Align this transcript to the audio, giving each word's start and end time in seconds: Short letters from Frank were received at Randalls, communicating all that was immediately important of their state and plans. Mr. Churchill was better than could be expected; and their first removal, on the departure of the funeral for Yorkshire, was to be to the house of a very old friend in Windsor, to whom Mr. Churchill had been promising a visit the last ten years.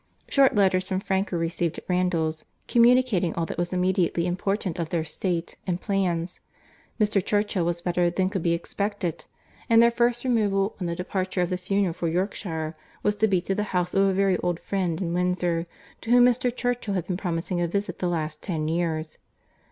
Short 0.27 0.55
letters 0.55 0.83
from 0.83 0.99
Frank 0.99 1.31
were 1.31 1.37
received 1.37 1.77
at 1.77 1.87
Randalls, 1.87 2.43
communicating 2.67 3.35
all 3.35 3.45
that 3.45 3.59
was 3.59 3.71
immediately 3.71 4.25
important 4.25 4.79
of 4.79 4.89
their 4.89 5.03
state 5.03 5.57
and 5.67 5.79
plans. 5.79 6.39
Mr. 6.99 7.23
Churchill 7.23 7.65
was 7.65 7.83
better 7.83 8.09
than 8.09 8.31
could 8.31 8.41
be 8.41 8.53
expected; 8.53 9.25
and 9.69 9.79
their 9.79 9.91
first 9.91 10.23
removal, 10.23 10.75
on 10.79 10.87
the 10.87 10.95
departure 10.95 11.43
of 11.43 11.51
the 11.51 11.55
funeral 11.55 11.93
for 11.93 12.07
Yorkshire, 12.07 12.75
was 13.03 13.15
to 13.17 13.27
be 13.27 13.41
to 13.41 13.53
the 13.53 13.61
house 13.77 13.93
of 13.93 14.01
a 14.07 14.11
very 14.13 14.37
old 14.39 14.59
friend 14.59 14.99
in 14.99 15.13
Windsor, 15.13 15.67
to 16.01 16.09
whom 16.09 16.25
Mr. 16.25 16.49
Churchill 16.55 16.95
had 16.95 17.05
been 17.05 17.15
promising 17.15 17.61
a 17.61 17.67
visit 17.67 17.99
the 17.99 18.07
last 18.07 18.41
ten 18.41 18.67
years. 18.67 19.19